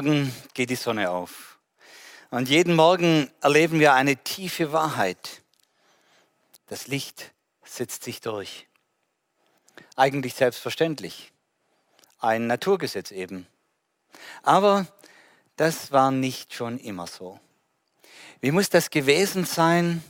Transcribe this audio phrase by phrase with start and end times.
[0.00, 1.58] Morgen geht die Sonne auf.
[2.30, 5.42] Und jeden Morgen erleben wir eine tiefe Wahrheit.
[6.68, 7.34] Das Licht
[7.66, 8.66] setzt sich durch.
[9.96, 11.32] Eigentlich selbstverständlich.
[12.18, 13.46] Ein Naturgesetz eben.
[14.42, 14.86] Aber
[15.56, 17.38] das war nicht schon immer so.
[18.40, 20.02] Wie muss das gewesen sein,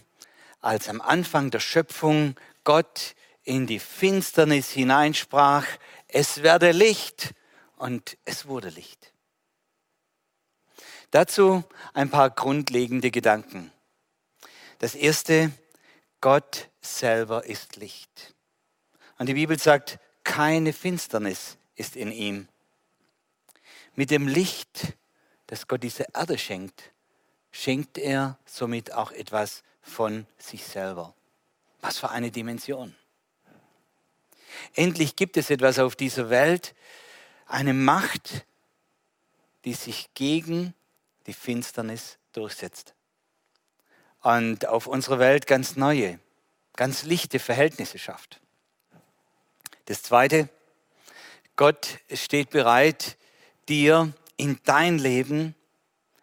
[0.61, 5.67] als am Anfang der Schöpfung Gott in die Finsternis hineinsprach,
[6.07, 7.35] es werde Licht
[7.77, 9.10] und es wurde Licht.
[11.11, 13.73] Dazu ein paar grundlegende Gedanken.
[14.79, 15.53] Das erste,
[16.21, 18.35] Gott selber ist Licht.
[19.19, 22.49] Und die Bibel sagt, keine Finsternis ist in ihm.
[23.95, 24.97] Mit dem Licht,
[25.47, 26.93] das Gott diese Erde schenkt,
[27.51, 31.15] schenkt er somit auch etwas von sich selber.
[31.81, 32.95] Was für eine Dimension.
[34.75, 36.75] Endlich gibt es etwas auf dieser Welt,
[37.47, 38.47] eine Macht,
[39.65, 40.75] die sich gegen
[41.27, 42.95] die Finsternis durchsetzt.
[44.23, 46.19] Und auf unserer Welt ganz neue,
[46.77, 48.41] ganz lichte Verhältnisse schafft.
[49.87, 50.49] Das Zweite,
[51.57, 53.17] Gott steht bereit,
[53.69, 55.55] dir in dein Leben,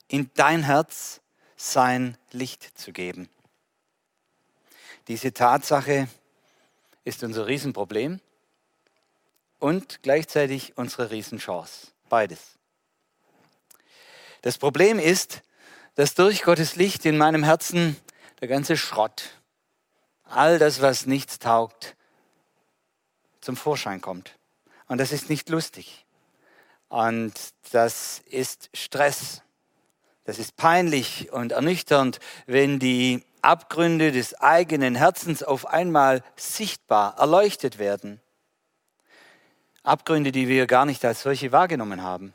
[0.08, 1.22] in dein Herz
[1.56, 3.30] sein Licht zu geben.
[5.08, 6.08] Diese Tatsache
[7.04, 8.20] ist unser Riesenproblem
[9.60, 11.88] und gleichzeitig unsere Riesenchance.
[12.10, 12.57] Beides.
[14.42, 15.42] Das Problem ist,
[15.96, 17.98] dass durch Gottes Licht in meinem Herzen
[18.40, 19.32] der ganze Schrott,
[20.24, 21.96] all das, was nichts taugt,
[23.42, 24.38] zum Vorschein kommt.
[24.88, 26.06] Und das ist nicht lustig.
[26.90, 27.34] Und
[27.72, 29.42] das ist Stress.
[30.24, 37.80] Das ist peinlich und ernüchternd, wenn die Abgründe des eigenen Herzens auf einmal sichtbar erleuchtet
[37.80, 38.20] werden.
[39.84, 42.34] Abgründe, die wir gar nicht als solche wahrgenommen haben.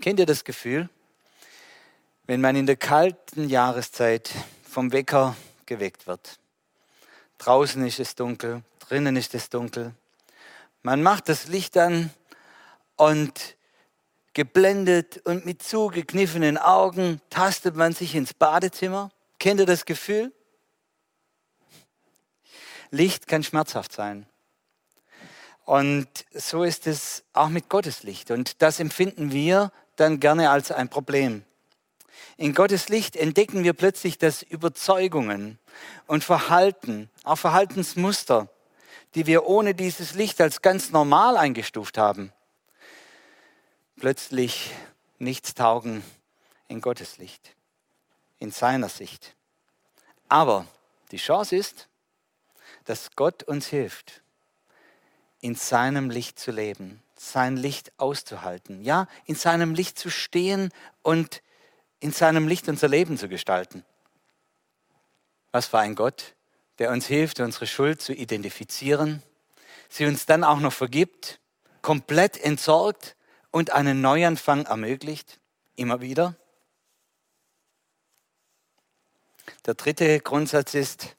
[0.00, 0.88] Kennt ihr das Gefühl,
[2.26, 4.30] wenn man in der kalten Jahreszeit
[4.68, 6.38] vom Wecker geweckt wird?
[7.38, 9.94] Draußen ist es dunkel, drinnen ist es dunkel.
[10.82, 12.10] Man macht das Licht an
[12.96, 13.56] und
[14.34, 19.10] geblendet und mit zugekniffenen Augen tastet man sich ins Badezimmer.
[19.38, 20.32] Kennt ihr das Gefühl?
[22.90, 24.26] Licht kann schmerzhaft sein.
[25.64, 28.30] Und so ist es auch mit Gottes Licht.
[28.30, 31.44] Und das empfinden wir dann gerne als ein Problem.
[32.36, 35.58] In Gottes Licht entdecken wir plötzlich, dass Überzeugungen
[36.06, 38.48] und Verhalten, auch Verhaltensmuster,
[39.14, 42.32] die wir ohne dieses Licht als ganz normal eingestuft haben,
[43.96, 44.72] plötzlich
[45.18, 46.02] nichts taugen
[46.66, 47.54] in Gottes Licht,
[48.40, 49.36] in seiner Sicht.
[50.28, 50.66] Aber
[51.12, 51.88] die Chance ist,
[52.84, 54.22] dass Gott uns hilft,
[55.40, 57.00] in seinem Licht zu leben,
[57.30, 60.70] sein Licht auszuhalten, ja, in seinem Licht zu stehen
[61.02, 61.42] und
[62.00, 63.84] in seinem Licht unser Leben zu gestalten.
[65.52, 66.34] Was für ein Gott,
[66.78, 69.22] der uns hilft, unsere Schuld zu identifizieren,
[69.88, 71.40] sie uns dann auch noch vergibt,
[71.82, 73.16] komplett entsorgt
[73.50, 75.38] und einen Neuanfang ermöglicht,
[75.76, 76.36] immer wieder.
[79.66, 81.16] Der dritte Grundsatz ist,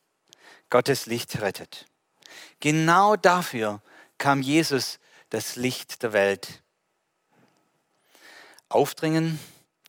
[0.69, 1.85] Gottes Licht rettet.
[2.59, 3.81] Genau dafür
[4.17, 4.99] kam Jesus
[5.29, 6.61] das Licht der Welt.
[8.69, 9.39] Aufdringen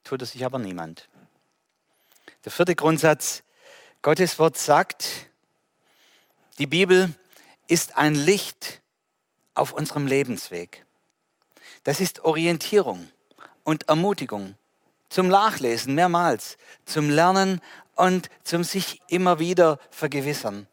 [0.04, 1.08] tut es sich aber niemand.
[2.44, 3.42] Der vierte Grundsatz,
[4.02, 5.28] Gottes Wort sagt,
[6.58, 7.12] die Bibel
[7.66, 8.80] ist ein Licht
[9.54, 10.86] auf unserem Lebensweg.
[11.84, 13.10] Das ist Orientierung
[13.64, 14.56] und Ermutigung
[15.08, 17.60] zum Nachlesen mehrmals, zum Lernen
[17.94, 20.66] und zum sich immer wieder vergewissern.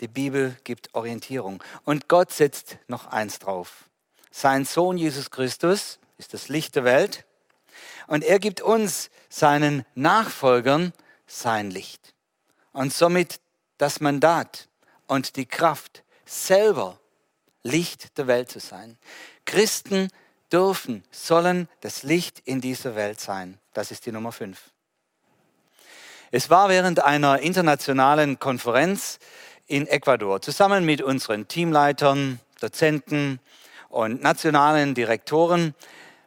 [0.00, 1.62] Die Bibel gibt Orientierung.
[1.84, 3.88] Und Gott setzt noch eins drauf.
[4.38, 7.24] Sein Sohn Jesus Christus ist das Licht der Welt
[8.06, 10.92] und er gibt uns, seinen Nachfolgern,
[11.26, 12.12] sein Licht.
[12.72, 13.40] Und somit
[13.78, 14.68] das Mandat
[15.06, 17.00] und die Kraft, selber
[17.62, 18.98] Licht der Welt zu sein.
[19.46, 20.10] Christen
[20.52, 23.58] dürfen, sollen das Licht in dieser Welt sein.
[23.72, 24.60] Das ist die Nummer fünf.
[26.30, 29.18] Es war während einer internationalen Konferenz
[29.66, 33.40] in Ecuador zusammen mit unseren Teamleitern, Dozenten,
[33.96, 35.74] und nationalen Direktoren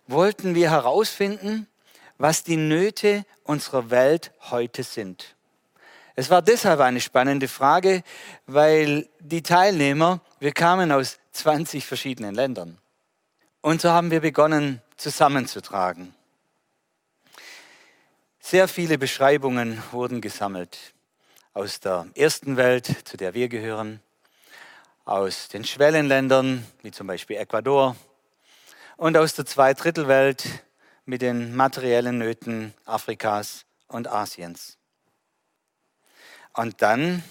[0.07, 1.68] wollten wir herausfinden,
[2.18, 5.36] was die Nöte unserer Welt heute sind.
[6.16, 8.01] Es war deshalb eine spannende Frage,
[8.48, 12.80] weil die Teilnehmer, wir kamen aus 20 verschiedenen Ländern.
[13.62, 16.16] Und so haben wir begonnen zusammenzutragen.
[18.39, 20.95] Sehr viele Beschreibungen wurden gesammelt
[21.54, 24.01] aus der ersten Welt, zu der wir gehören,
[25.09, 27.95] aus den Schwellenländern, wie zum Beispiel Ecuador,
[28.95, 30.45] und aus der Zweidrittelwelt
[31.06, 34.77] mit den materiellen Nöten Afrikas und Asiens.
[36.53, 37.23] Und dann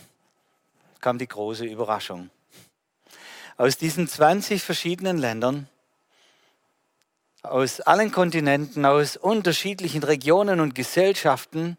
[1.00, 2.30] kam die große Überraschung.
[3.56, 5.68] Aus diesen 20 verschiedenen Ländern,
[7.42, 11.78] aus allen Kontinenten, aus unterschiedlichen Regionen und Gesellschaften,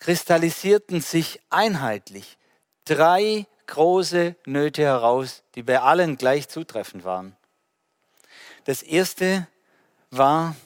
[0.00, 2.38] kristallisierten sich einheitlich
[2.84, 7.36] drei große Nöte heraus, die bei allen gleich zutreffend waren.
[8.64, 9.46] Das erste
[10.10, 10.56] war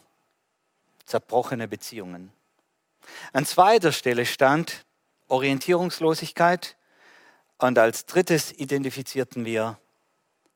[1.04, 2.32] zerbrochene Beziehungen.
[3.32, 4.84] An zweiter Stelle stand
[5.28, 6.76] Orientierungslosigkeit
[7.58, 9.78] und als drittes identifizierten wir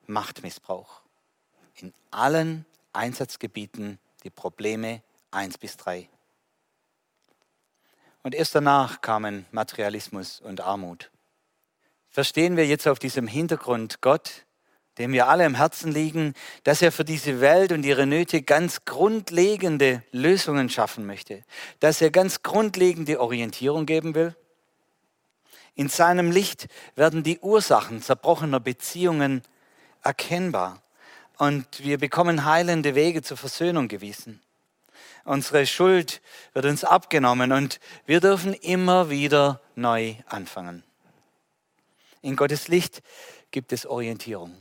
[0.06, 1.02] Machtmissbrauch.
[1.76, 6.08] In allen Einsatzgebieten die Probleme 1 bis 3.
[8.22, 11.10] Und erst danach kamen Materialismus und Armut.
[12.14, 14.44] Verstehen wir jetzt auf diesem Hintergrund Gott,
[14.98, 18.84] dem wir alle im Herzen liegen, dass er für diese Welt und ihre Nöte ganz
[18.84, 21.42] grundlegende Lösungen schaffen möchte,
[21.80, 24.36] dass er ganz grundlegende Orientierung geben will?
[25.74, 29.42] In seinem Licht werden die Ursachen zerbrochener Beziehungen
[30.04, 30.80] erkennbar
[31.38, 34.40] und wir bekommen heilende Wege zur Versöhnung gewiesen.
[35.24, 36.22] Unsere Schuld
[36.52, 40.84] wird uns abgenommen und wir dürfen immer wieder neu anfangen.
[42.24, 43.02] In Gottes Licht
[43.50, 44.54] gibt es Orientierung.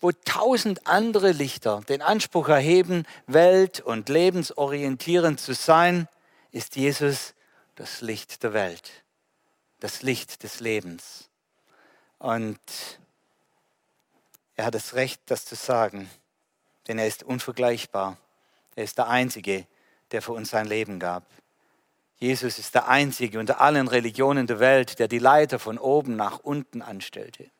[0.00, 6.08] Wo tausend andere Lichter den Anspruch erheben, welt- und lebensorientierend zu sein,
[6.52, 7.34] ist Jesus
[7.74, 9.04] das Licht der Welt
[9.84, 11.28] das Licht des Lebens.
[12.18, 12.58] Und
[14.56, 16.10] er hat das Recht, das zu sagen,
[16.88, 18.16] denn er ist unvergleichbar.
[18.76, 19.66] Er ist der Einzige,
[20.10, 21.26] der für uns sein Leben gab.
[22.18, 26.38] Jesus ist der Einzige unter allen Religionen der Welt, der die Leiter von oben nach
[26.38, 27.50] unten anstellte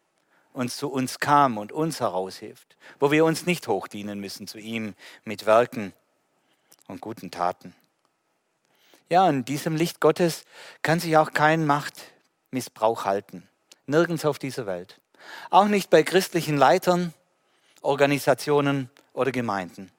[0.52, 4.94] und zu uns kam und uns heraushilft, wo wir uns nicht hochdienen müssen zu ihm
[5.24, 5.92] mit Werken
[6.86, 7.74] und guten Taten.
[9.10, 10.44] Ja, in diesem Licht Gottes
[10.82, 13.46] kann sich auch kein Machtmissbrauch halten.
[13.86, 15.00] Nirgends auf dieser Welt.
[15.50, 17.12] Auch nicht bei christlichen Leitern,
[17.82, 19.90] Organisationen oder Gemeinden.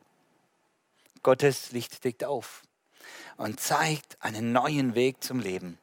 [1.21, 2.63] Gottes Licht deckt auf
[3.37, 5.77] und zeigt einen neuen Weg zum Leben.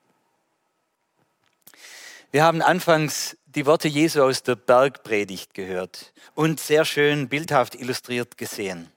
[2.31, 8.39] Wir haben anfangs die Worte Jesu aus der Bergpredigt gehört und sehr schön bildhaft illustriert
[8.39, 8.91] gesehen.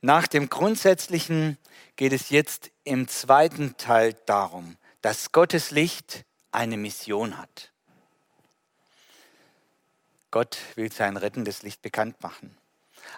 [0.00, 1.58] Nach dem Grundsätzlichen
[1.96, 7.72] geht es jetzt im zweiten Teil darum, dass Gottes Licht eine Mission hat.
[10.30, 12.56] Gott will sein rettendes Licht bekannt machen.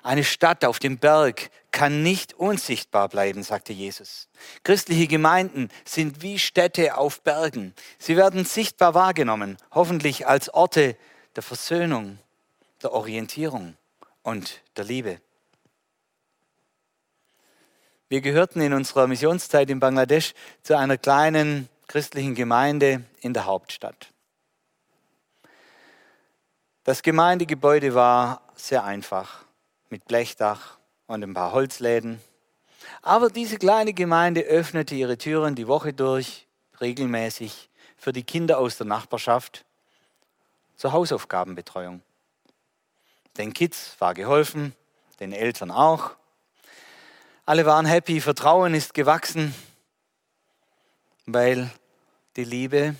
[0.02, 4.28] Eine Stadt auf dem Berg kann nicht unsichtbar bleiben, sagte Jesus.
[4.64, 7.74] Christliche Gemeinden sind wie Städte auf Bergen.
[7.98, 10.96] Sie werden sichtbar wahrgenommen, hoffentlich als Orte
[11.36, 12.18] der Versöhnung,
[12.82, 13.76] der Orientierung
[14.22, 15.20] und der Liebe.
[18.08, 24.12] Wir gehörten in unserer Missionszeit in Bangladesch zu einer kleinen christlichen Gemeinde in der Hauptstadt.
[26.84, 29.44] Das Gemeindegebäude war sehr einfach,
[29.90, 32.20] mit Blechdach und ein paar Holzläden.
[33.02, 36.46] Aber diese kleine Gemeinde öffnete ihre Türen die Woche durch
[36.80, 39.64] regelmäßig für die Kinder aus der Nachbarschaft
[40.76, 42.02] zur Hausaufgabenbetreuung.
[43.36, 44.74] Den Kids war geholfen,
[45.20, 46.12] den Eltern auch.
[47.46, 49.54] Alle waren happy, Vertrauen ist gewachsen,
[51.26, 51.70] weil
[52.36, 52.94] die Liebe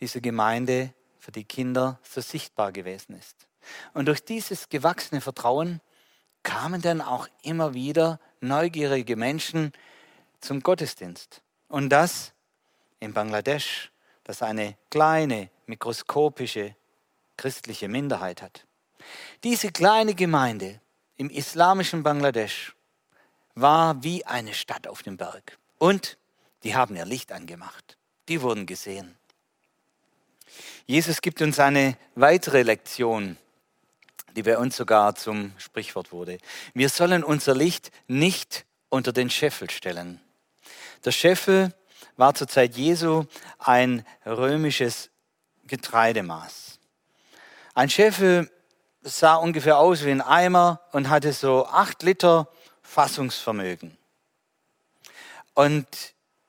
[0.00, 3.46] dieser Gemeinde für die Kinder so sichtbar gewesen ist.
[3.94, 5.80] Und durch dieses gewachsene Vertrauen
[6.46, 9.72] kamen dann auch immer wieder neugierige Menschen
[10.40, 11.42] zum Gottesdienst.
[11.68, 12.32] Und das
[13.00, 13.90] in Bangladesch,
[14.22, 16.76] das eine kleine, mikroskopische
[17.36, 18.64] christliche Minderheit hat.
[19.42, 20.80] Diese kleine Gemeinde
[21.16, 22.76] im islamischen Bangladesch
[23.56, 25.58] war wie eine Stadt auf dem Berg.
[25.78, 26.16] Und
[26.62, 27.98] die haben ihr Licht angemacht.
[28.28, 29.16] Die wurden gesehen.
[30.86, 33.36] Jesus gibt uns eine weitere Lektion,
[34.36, 36.38] die bei uns sogar zum Sprichwort wurde.
[36.74, 40.20] Wir sollen unser Licht nicht unter den Scheffel stellen.
[41.04, 41.74] Der Scheffel
[42.16, 43.24] war zur Zeit Jesu
[43.58, 45.10] ein römisches
[45.66, 46.78] Getreidemaß.
[47.74, 48.50] Ein Scheffel
[49.02, 52.48] sah ungefähr aus wie ein Eimer und hatte so acht Liter
[52.82, 53.96] Fassungsvermögen.
[55.54, 55.86] Und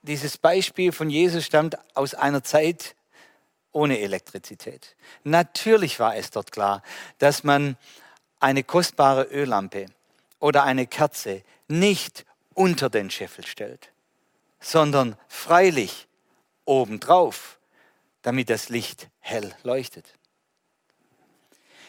[0.02, 2.96] dieses Beispiel von Jesus stammt aus einer Zeit
[3.72, 4.96] ohne Elektrizität.
[5.24, 6.82] Natürlich war es dort klar,
[7.20, 7.78] dass man
[8.40, 9.88] eine kostbare Öllampe
[10.40, 13.92] oder eine Kerze nicht unter den Scheffel stellt,
[14.60, 16.08] sondern freilich
[16.66, 17.60] obendrauf,
[18.22, 20.14] damit das Licht hell leuchtet.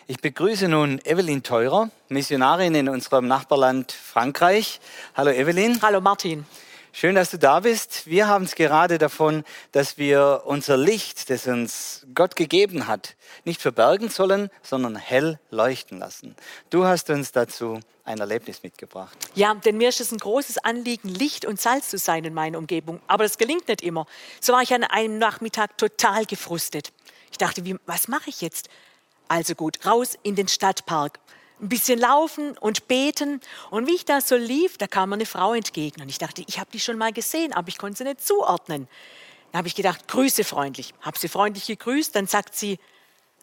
[0.07, 4.81] Ich begrüße nun Evelyn Teurer, Missionarin in unserem Nachbarland Frankreich.
[5.15, 5.83] Hallo Evelyn.
[5.83, 6.47] Hallo Martin.
[6.93, 8.07] Schön, dass du da bist.
[8.07, 13.15] Wir haben es gerade davon, dass wir unser Licht, das uns Gott gegeben hat,
[13.45, 16.35] nicht verbergen sollen, sondern hell leuchten lassen.
[16.71, 19.17] Du hast uns dazu ein Erlebnis mitgebracht.
[19.35, 22.57] Ja, denn mir ist es ein großes Anliegen, Licht und Salz zu sein in meiner
[22.57, 23.01] Umgebung.
[23.07, 24.07] Aber das gelingt nicht immer.
[24.41, 26.93] So war ich an einem Nachmittag total gefrustet.
[27.31, 28.71] Ich dachte, wie, was mache ich jetzt?
[29.29, 31.21] Also gut, raus in den Stadtpark
[31.61, 33.41] ein bisschen laufen und beten.
[33.71, 36.01] Und wie ich da so lief, da kam mir eine Frau entgegen.
[36.03, 38.89] Und ich dachte, ich habe die schon mal gesehen, aber ich konnte sie nicht zuordnen.
[39.53, 40.95] Da habe ich gedacht, grüße freundlich.
[41.01, 42.15] Habe sie freundlich gegrüßt.
[42.15, 42.79] Dann sagt sie,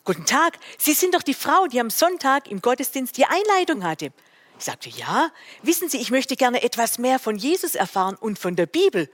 [0.04, 4.12] guten Tag, Sie sind doch die Frau, die am Sonntag im Gottesdienst die Einleitung hatte.
[4.58, 5.32] Ich sagte, ja,
[5.64, 9.10] wissen Sie, ich möchte gerne etwas mehr von Jesus erfahren und von der Bibel.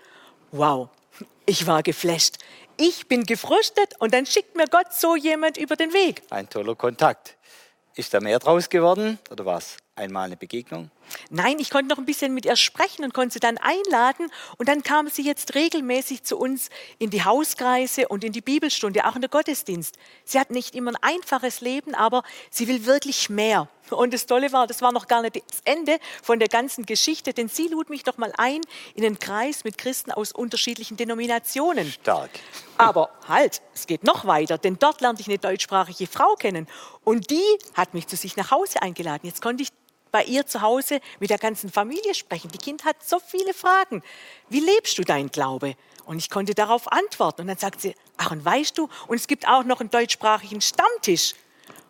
[0.51, 0.89] Wow,
[1.45, 2.37] ich war geflasht.
[2.77, 6.21] Ich bin gefrustet und dann schickt mir Gott so jemand über den Weg.
[6.29, 7.37] Ein toller Kontakt.
[7.93, 10.89] Ist da mehr draus geworden oder war es einmal eine Begegnung?
[11.29, 14.31] Nein, ich konnte noch ein bisschen mit ihr sprechen und konnte sie dann einladen.
[14.57, 19.05] Und dann kam sie jetzt regelmäßig zu uns in die Hauskreise und in die Bibelstunde,
[19.05, 19.97] auch in der Gottesdienst.
[20.25, 23.67] Sie hat nicht immer ein einfaches Leben, aber sie will wirklich mehr.
[23.89, 27.33] Und das Tolle war, das war noch gar nicht das Ende von der ganzen Geschichte,
[27.33, 28.61] denn sie lud mich doch mal ein
[28.95, 31.91] in einen Kreis mit Christen aus unterschiedlichen Denominationen.
[31.91, 32.29] Stark.
[32.77, 36.67] Aber halt, es geht noch weiter, denn dort lernte ich eine deutschsprachige Frau kennen.
[37.03, 39.25] Und die hat mich zu sich nach Hause eingeladen.
[39.27, 39.69] Jetzt konnte ich
[40.11, 42.51] bei ihr zu Hause mit der ganzen Familie sprechen.
[42.51, 44.03] Die Kind hat so viele Fragen.
[44.49, 45.75] Wie lebst du dein Glaube?
[46.05, 47.41] Und ich konnte darauf antworten.
[47.41, 50.61] Und dann sagt sie, ach, und weißt du, und es gibt auch noch einen deutschsprachigen
[50.61, 51.35] Stammtisch.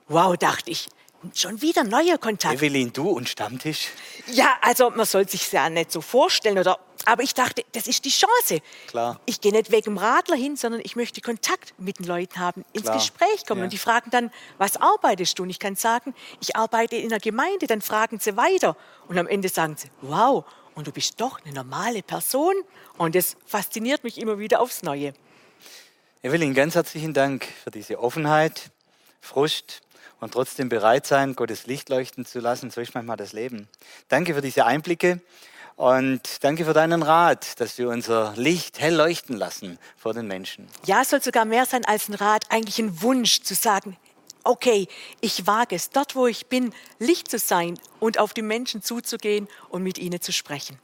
[0.08, 0.90] Wow, dachte ich,
[1.36, 2.56] Schon wieder neuer Kontakt.
[2.56, 3.90] Evelyn, du und Stammtisch?
[4.28, 6.80] Ja, also man soll sich ja nicht so vorstellen, oder?
[7.06, 8.62] Aber ich dachte, das ist die Chance.
[8.88, 9.20] Klar.
[9.26, 12.66] Ich gehe nicht wegen dem Radler hin, sondern ich möchte Kontakt mit den Leuten haben,
[12.74, 12.96] ins Klar.
[12.96, 13.60] Gespräch kommen.
[13.60, 13.66] Ja.
[13.66, 15.44] Und die fragen dann, was arbeitest du?
[15.44, 17.68] Und ich kann sagen, ich arbeite in der Gemeinde.
[17.68, 18.76] Dann fragen sie weiter.
[19.08, 20.44] Und am Ende sagen sie, wow,
[20.76, 22.56] und du bist doch eine normale Person.
[22.98, 25.14] Und das fasziniert mich immer wieder aufs Neue.
[26.24, 28.72] Evelyn, ganz herzlichen Dank für diese Offenheit,
[29.22, 29.82] Frust
[30.20, 32.72] und trotzdem bereit sein, Gottes Licht leuchten zu lassen.
[32.72, 33.68] So ist manchmal das Leben.
[34.08, 35.22] Danke für diese Einblicke
[35.76, 40.68] und danke für deinen Rat, dass wir unser Licht hell leuchten lassen vor den Menschen.
[40.86, 43.98] Ja, es soll sogar mehr sein als ein Rat, eigentlich ein Wunsch zu sagen,
[44.44, 44.88] okay,
[45.22, 49.48] ich wage es, dort wo ich bin, Licht zu sein und auf die Menschen zuzugehen
[49.70, 50.80] und mit ihnen zu sprechen.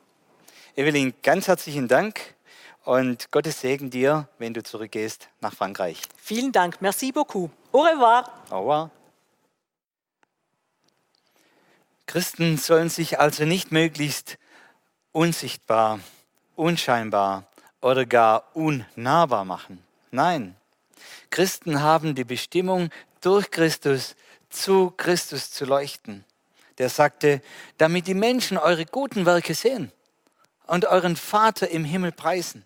[0.75, 2.35] Evelyn, ganz herzlichen Dank
[2.83, 6.01] und Gottes Segen dir, wenn du zurückgehst nach Frankreich.
[6.21, 7.49] Vielen Dank, merci beaucoup.
[7.71, 8.31] Au revoir.
[8.49, 8.91] Au revoir.
[12.07, 14.37] Christen sollen sich also nicht möglichst
[15.11, 15.99] unsichtbar,
[16.55, 17.45] unscheinbar
[17.81, 19.83] oder gar unnahbar machen.
[20.09, 20.55] Nein,
[21.29, 22.89] Christen haben die Bestimmung,
[23.21, 24.15] durch Christus
[24.49, 26.23] zu Christus zu leuchten.
[26.77, 27.41] Der sagte,
[27.77, 29.91] damit die Menschen eure guten Werke sehen
[30.65, 32.63] und euren Vater im Himmel preisen.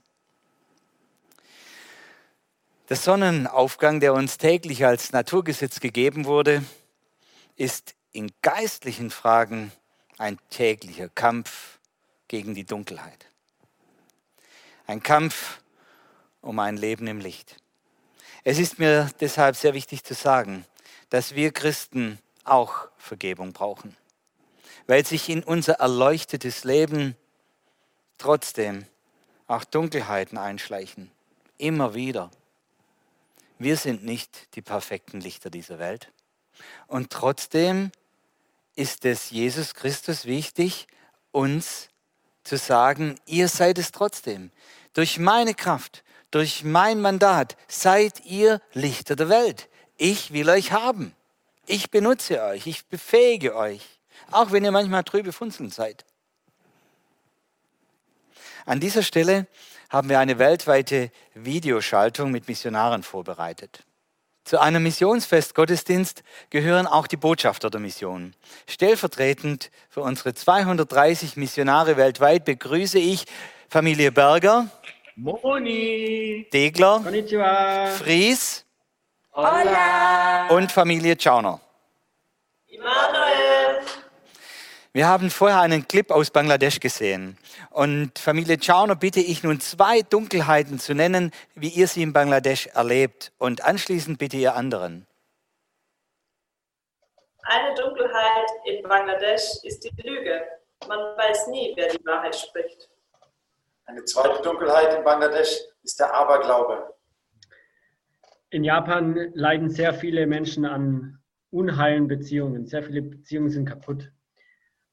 [2.90, 6.64] Der Sonnenaufgang, der uns täglich als Naturgesetz gegeben wurde,
[7.56, 9.72] ist in geistlichen Fragen
[10.18, 11.80] ein täglicher Kampf
[12.28, 13.26] gegen die Dunkelheit.
[14.88, 15.62] Ein Kampf
[16.42, 17.58] um ein Leben im Licht.
[18.44, 20.66] Es ist mir deshalb sehr wichtig zu sagen,
[21.10, 23.96] dass wir Christen auch Vergebung brauchen,
[24.88, 27.16] weil sich in unser erleuchtetes Leben
[28.18, 28.86] trotzdem
[29.48, 31.12] auch Dunkelheiten einschleichen.
[31.58, 32.32] Immer wieder.
[33.60, 36.12] Wir sind nicht die perfekten Lichter dieser Welt.
[36.88, 37.92] Und trotzdem
[38.76, 40.88] ist es Jesus Christus wichtig,
[41.32, 41.90] uns
[42.44, 44.52] zu sagen, ihr seid es trotzdem.
[44.94, 49.70] Durch meine Kraft, durch mein Mandat seid ihr Lichter der Welt.
[49.98, 51.14] Ich will euch haben.
[51.68, 54.00] Ich benutze euch, ich befähige euch,
[54.32, 56.06] auch wenn ihr manchmal trübe Funzeln seid.
[58.66, 59.48] An dieser Stelle
[59.90, 63.84] haben wir eine weltweite Videoschaltung mit Missionaren vorbereitet.
[64.44, 68.34] Zu einem Missionsfest-Gottesdienst gehören auch die Botschafter der Mission.
[68.68, 73.26] Stellvertretend für unsere 230 Missionare weltweit begrüße ich
[73.70, 74.68] Familie Berger,
[75.16, 76.48] Moni.
[76.52, 77.88] Degler, Konnichiwa.
[77.88, 78.66] Fries
[79.34, 80.48] Hola.
[80.50, 81.60] und Familie Schauner.
[84.94, 87.38] Wir haben vorher einen Clip aus Bangladesch gesehen.
[87.70, 92.68] Und Familie Chauner bitte ich nun zwei Dunkelheiten zu nennen, wie ihr sie in Bangladesch
[92.68, 93.32] erlebt.
[93.38, 95.08] Und anschließend bitte ihr anderen.
[97.44, 100.42] Eine Dunkelheit in Bangladesch ist die Lüge.
[100.90, 102.90] Man weiß nie, wer die Wahrheit spricht.
[103.86, 106.94] Eine zweite Dunkelheit in Bangladesch ist der Aberglaube.
[108.50, 112.68] In Japan leiden sehr viele Menschen an unheilen Beziehungen.
[112.68, 114.12] Sehr viele Beziehungen sind kaputt.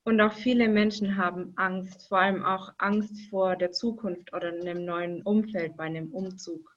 [0.09, 4.87] Und auch viele Menschen haben Angst, vor allem auch Angst vor der Zukunft oder einem
[4.87, 6.75] neuen Umfeld bei einem Umzug.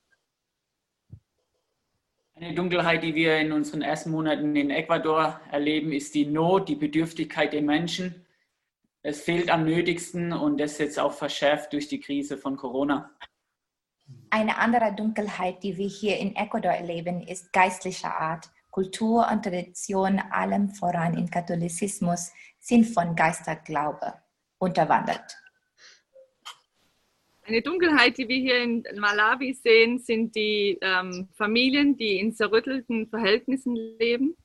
[2.36, 6.76] Eine Dunkelheit, die wir in unseren ersten Monaten in Ecuador erleben, ist die Not, die
[6.76, 8.26] Bedürftigkeit der Menschen.
[9.02, 13.12] Es fehlt am nötigsten und das ist jetzt auch verschärft durch die Krise von Corona.
[14.30, 18.50] Eine andere Dunkelheit, die wir hier in Ecuador erleben, ist geistlicher Art.
[18.72, 24.14] Kultur und Tradition, allem voran im Katholizismus, sind von Geisterglaube
[24.58, 25.38] unterwandert.
[27.44, 33.08] Eine Dunkelheit, die wir hier in Malawi sehen, sind die ähm, Familien, die in zerrüttelten
[33.08, 34.38] Verhältnissen leben.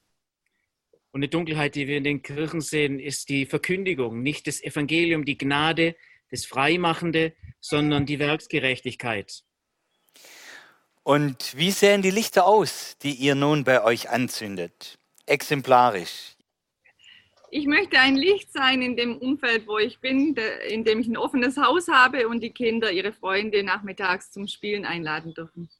[1.12, 5.24] Und eine Dunkelheit, die wir in den Kirchen sehen, ist die Verkündigung, nicht das Evangelium,
[5.24, 5.94] die Gnade,
[6.30, 9.44] das Freimachende, sondern die Werksgerechtigkeit.
[11.06, 14.98] Und wie sehen die Lichter aus, die ihr nun bei euch anzündet?
[15.24, 16.34] Exemplarisch.
[17.52, 20.34] Ich möchte ein Licht sein in dem Umfeld, wo ich bin,
[20.68, 24.84] in dem ich ein offenes Haus habe und die Kinder ihre Freunde nachmittags zum Spielen
[24.84, 25.70] einladen dürfen.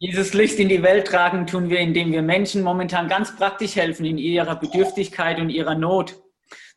[0.00, 4.06] Dieses Licht in die Welt tragen tun wir, indem wir Menschen momentan ganz praktisch helfen
[4.06, 6.18] in ihrer Bedürftigkeit und ihrer Not.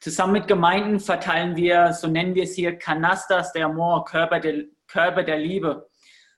[0.01, 4.65] Zusammen mit Gemeinden verteilen wir, so nennen wir es hier, Canastas der Amor, Körper der,
[4.87, 5.87] Körper der Liebe.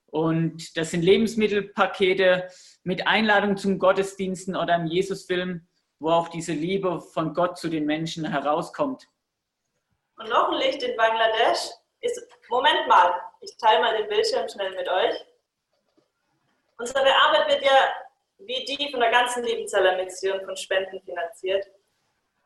[0.08, 2.50] Und das sind Lebensmittelpakete
[2.84, 5.68] mit Einladung zum Gottesdiensten oder einem Jesusfilm,
[6.00, 9.08] wo auch diese Liebe von Gott zu den Menschen herauskommt.
[10.18, 11.70] Und noch ein Licht in Bangladesch
[12.02, 15.26] ist, Moment mal, ich teile mal den Bildschirm schnell mit euch.
[16.78, 17.90] Unsere Arbeit wird ja
[18.40, 21.66] wie die von der ganzen Liebenzeller Mission von Spenden finanziert.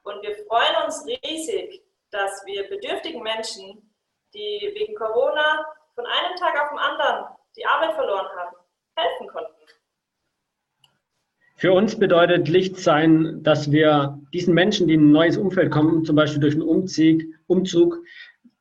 [0.03, 3.93] Und wir freuen uns riesig, dass wir bedürftigen Menschen,
[4.33, 8.55] die wegen Corona von einem Tag auf den anderen die Arbeit verloren haben,
[8.95, 9.51] helfen konnten.
[11.61, 16.03] Für uns bedeutet Licht sein, dass wir diesen Menschen, die in ein neues Umfeld kommen,
[16.05, 17.99] zum Beispiel durch einen Umzug, Umzug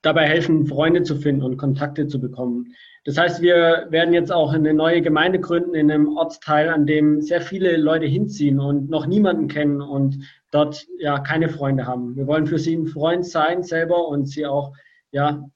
[0.03, 2.75] dabei helfen, Freunde zu finden und Kontakte zu bekommen.
[3.05, 7.23] Das heißt, wir werden jetzt auch eine neue Gemeinde gründen in einem Ortsteil, an dem
[7.23, 10.19] sehr viele Leute hinziehen und noch niemanden kennen und
[10.51, 12.17] dort ja keine Freunde haben.
[12.17, 14.75] Wir wollen für sie ein Freund sein selber und sie auch
[15.11, 15.49] ja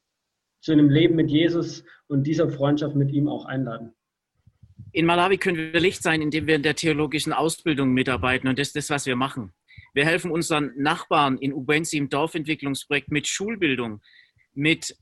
[0.65, 3.93] zu einem Leben mit Jesus und dieser Freundschaft mit ihm auch einladen.
[4.93, 8.69] In Malawi können wir Licht sein, indem wir in der theologischen Ausbildung mitarbeiten und das
[8.69, 9.53] ist das, was wir machen.
[9.93, 14.01] Wir helfen unseren Nachbarn in Ubensi im Dorfentwicklungsprojekt mit Schulbildung,
[14.55, 14.97] mit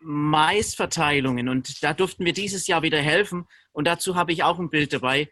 [0.00, 4.68] Maisverteilungen und da durften wir dieses Jahr wieder helfen und dazu habe ich auch ein
[4.68, 5.28] Bild dabei.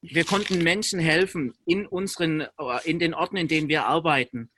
[0.00, 2.46] Wir konnten Menschen helfen in unseren,
[2.84, 4.50] in den Orten, in denen wir arbeiten.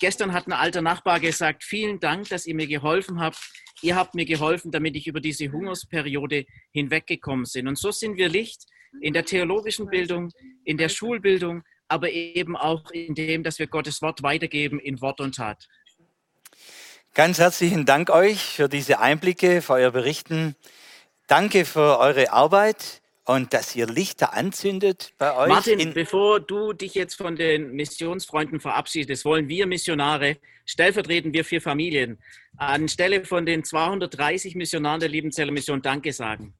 [0.00, 3.38] Gestern hat ein alter Nachbar gesagt, vielen Dank, dass ihr mir geholfen habt,
[3.82, 7.68] ihr habt mir geholfen, damit ich über diese Hungersperiode hinweggekommen bin.
[7.68, 8.64] Und so sind wir Licht
[9.00, 10.30] in der theologischen Bildung,
[10.64, 15.20] in der Schulbildung, aber eben auch in dem, dass wir Gottes Wort weitergeben in Wort
[15.20, 15.68] und Tat.
[17.14, 20.56] Ganz herzlichen Dank euch für diese Einblicke, für euer Berichten.
[21.28, 25.48] Danke für eure Arbeit und dass ihr Lichter anzündet bei euch.
[25.48, 31.60] Martin, bevor du dich jetzt von den Missionsfreunden verabschiedest, wollen wir Missionare, stellvertretend wir vier
[31.60, 32.18] Familien,
[32.56, 36.54] anstelle von den 230 Missionaren der Liebenzeller Mission Danke sagen.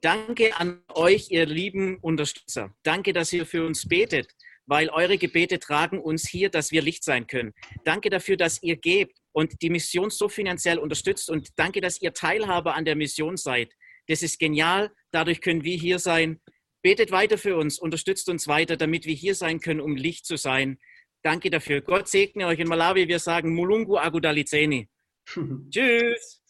[0.00, 2.72] Danke an euch, ihr lieben Unterstützer.
[2.84, 4.28] Danke, dass ihr für uns betet,
[4.66, 7.52] weil eure Gebete tragen uns hier, dass wir Licht sein können.
[7.84, 12.12] Danke dafür, dass ihr gebt und die Mission so finanziell unterstützt und danke, dass ihr
[12.12, 13.72] Teilhaber an der Mission seid.
[14.06, 14.92] Das ist genial.
[15.10, 16.40] Dadurch können wir hier sein.
[16.82, 20.36] Betet weiter für uns, unterstützt uns weiter, damit wir hier sein können, um Licht zu
[20.36, 20.78] sein.
[21.22, 21.80] Danke dafür.
[21.80, 23.08] Gott segne euch in Malawi.
[23.08, 24.88] Wir sagen Mulungu Agudalizeni.
[25.70, 26.42] Tschüss.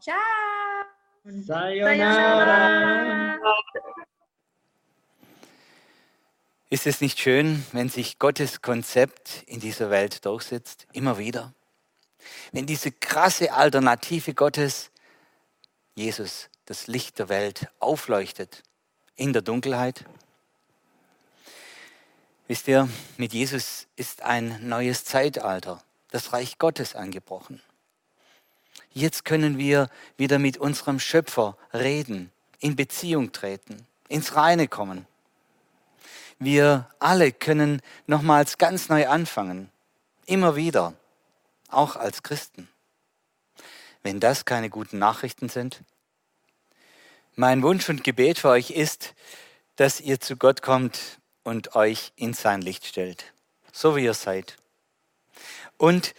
[0.00, 0.18] Ciao.
[1.24, 2.58] Sayonara.
[6.68, 10.86] Ist es nicht schön, wenn sich Gottes Konzept in dieser Welt durchsetzt?
[10.92, 11.54] Immer wieder
[12.52, 14.90] wenn diese krasse Alternative Gottes,
[15.94, 18.62] Jesus, das Licht der Welt, aufleuchtet
[19.14, 20.04] in der Dunkelheit.
[22.48, 27.62] Wisst ihr, mit Jesus ist ein neues Zeitalter, das Reich Gottes angebrochen.
[28.92, 35.06] Jetzt können wir wieder mit unserem Schöpfer reden, in Beziehung treten, ins Reine kommen.
[36.38, 39.70] wir alle können nochmals ganz neu anfangen.
[40.26, 40.94] Immer wieder.
[41.68, 42.68] Auch als Christen.
[44.04, 45.82] Wenn das keine guten Nachrichten sind.
[47.36, 49.14] Mein Wunsch und Gebet für euch ist,
[49.76, 53.32] dass ihr zu Gott kommt und euch in sein Licht stellt.
[53.72, 54.58] So wie ihr seid.
[55.78, 56.14] Und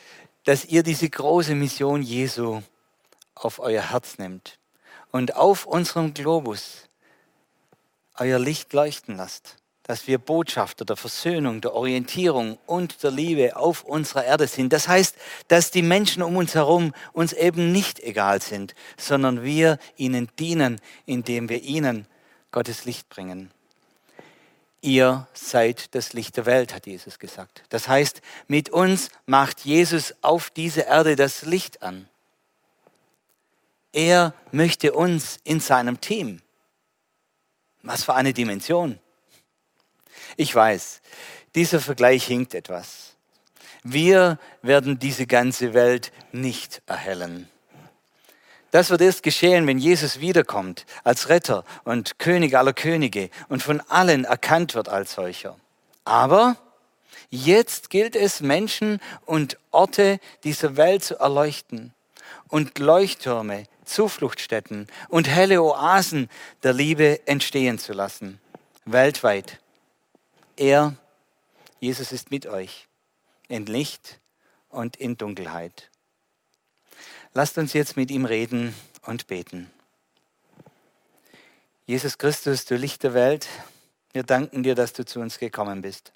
[0.45, 2.63] dass ihr diese große Mission Jesu
[3.35, 4.57] auf euer Herz nehmt
[5.11, 6.89] und auf unserem Globus
[8.15, 13.83] euer Licht leuchten lasst, dass wir Botschafter der Versöhnung, der Orientierung und der Liebe auf
[13.83, 14.73] unserer Erde sind.
[14.73, 15.15] Das heißt,
[15.47, 20.81] dass die Menschen um uns herum uns eben nicht egal sind, sondern wir ihnen dienen,
[21.05, 22.07] indem wir ihnen
[22.51, 23.51] Gottes Licht bringen.
[24.81, 27.63] Ihr seid das Licht der Welt, hat Jesus gesagt.
[27.69, 32.07] Das heißt, mit uns macht Jesus auf diese Erde das Licht an.
[33.93, 36.41] Er möchte uns in seinem Team.
[37.83, 38.99] Was für eine Dimension.
[40.37, 41.01] Ich weiß,
[41.55, 43.15] dieser Vergleich hinkt etwas.
[43.83, 47.49] Wir werden diese ganze Welt nicht erhellen.
[48.71, 53.79] Das wird erst geschehen, wenn Jesus wiederkommt als Retter und König aller Könige und von
[53.87, 55.57] allen erkannt wird als solcher.
[56.03, 56.57] Aber
[57.29, 61.93] jetzt gilt es, Menschen und Orte dieser Welt zu erleuchten
[62.49, 66.29] und Leuchttürme, Zufluchtsstätten und helle Oasen
[66.63, 68.41] der Liebe entstehen zu lassen.
[68.83, 69.59] Weltweit.
[70.57, 70.95] Er,
[71.79, 72.87] Jesus ist mit euch
[73.47, 74.19] in Licht
[74.69, 75.89] und in Dunkelheit.
[77.33, 79.69] Lasst uns jetzt mit ihm reden und beten.
[81.85, 83.47] Jesus Christus, du Licht der Welt,
[84.13, 86.13] wir danken dir, dass du zu uns gekommen bist.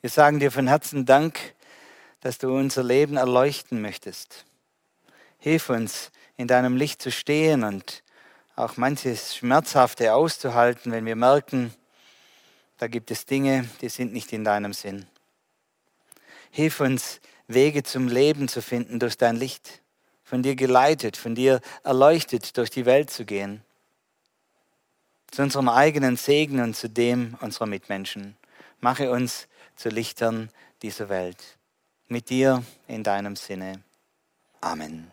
[0.00, 1.54] Wir sagen dir von Herzen Dank,
[2.20, 4.46] dass du unser Leben erleuchten möchtest.
[5.38, 8.02] Hilf uns, in deinem Licht zu stehen und
[8.56, 11.74] auch manches Schmerzhafte auszuhalten, wenn wir merken,
[12.80, 15.04] da gibt es Dinge, die sind nicht in deinem Sinn.
[16.50, 19.82] Hilf uns, Wege zum Leben zu finden durch dein Licht,
[20.24, 23.62] von dir geleitet, von dir erleuchtet durch die Welt zu gehen,
[25.30, 28.38] zu unserem eigenen Segen und zu dem unserer Mitmenschen.
[28.80, 30.48] Mache uns zu Lichtern
[30.80, 31.58] dieser Welt.
[32.08, 33.82] Mit dir in deinem Sinne.
[34.62, 35.12] Amen.